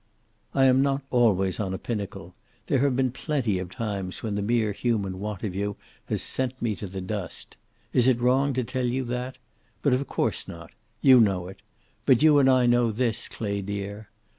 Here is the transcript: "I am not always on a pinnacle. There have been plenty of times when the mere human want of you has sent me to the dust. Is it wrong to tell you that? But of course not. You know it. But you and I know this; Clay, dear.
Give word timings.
"I 0.55 0.65
am 0.65 0.81
not 0.81 1.03
always 1.11 1.59
on 1.59 1.75
a 1.75 1.77
pinnacle. 1.77 2.33
There 2.65 2.79
have 2.79 2.95
been 2.95 3.11
plenty 3.11 3.59
of 3.59 3.69
times 3.69 4.23
when 4.23 4.33
the 4.33 4.41
mere 4.41 4.71
human 4.71 5.19
want 5.19 5.43
of 5.43 5.53
you 5.53 5.77
has 6.07 6.23
sent 6.23 6.59
me 6.59 6.75
to 6.77 6.87
the 6.87 7.01
dust. 7.01 7.55
Is 7.93 8.07
it 8.07 8.19
wrong 8.19 8.53
to 8.53 8.63
tell 8.63 8.87
you 8.87 9.03
that? 9.03 9.37
But 9.83 9.93
of 9.93 10.07
course 10.07 10.47
not. 10.47 10.71
You 11.03 11.19
know 11.21 11.47
it. 11.49 11.61
But 12.07 12.23
you 12.23 12.39
and 12.39 12.49
I 12.49 12.65
know 12.65 12.91
this; 12.91 13.27
Clay, 13.29 13.61
dear. 13.61 14.09